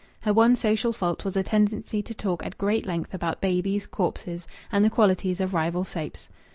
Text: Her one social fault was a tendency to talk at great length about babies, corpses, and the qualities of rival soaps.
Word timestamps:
Her 0.21 0.33
one 0.33 0.55
social 0.55 0.93
fault 0.93 1.23
was 1.23 1.35
a 1.37 1.43
tendency 1.43 2.01
to 2.01 2.13
talk 2.15 2.43
at 2.43 2.57
great 2.57 2.87
length 2.87 3.13
about 3.13 3.39
babies, 3.39 3.85
corpses, 3.85 4.47
and 4.71 4.83
the 4.83 4.89
qualities 4.89 5.39
of 5.39 5.53
rival 5.53 5.83
soaps. 5.83 6.27